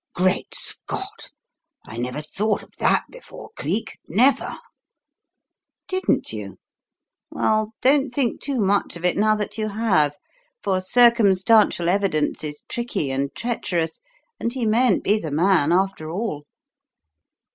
"Great 0.15 0.55
Scott! 0.55 1.29
I 1.85 1.95
never 1.97 2.21
thought 2.23 2.63
of 2.63 2.71
that 2.79 3.03
before, 3.11 3.51
Cleek 3.55 3.99
never." 4.07 4.57
"Didn't 5.87 6.33
you? 6.33 6.57
Well, 7.29 7.75
don't 7.83 8.11
think 8.11 8.41
too 8.41 8.59
much 8.61 8.95
of 8.95 9.05
it 9.05 9.15
now 9.15 9.35
that 9.35 9.59
you 9.59 9.67
have. 9.69 10.15
For 10.63 10.81
circumstantial 10.81 11.87
evidence 11.87 12.43
is 12.43 12.63
tricky 12.67 13.11
and 13.11 13.29
treacherous, 13.35 13.99
and 14.39 14.51
he 14.51 14.65
mayn't 14.65 15.03
be 15.03 15.19
the 15.19 15.29
man, 15.29 15.71
after 15.71 16.09
all!" 16.09 16.47